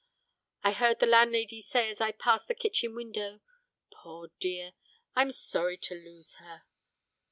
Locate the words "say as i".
1.61-2.11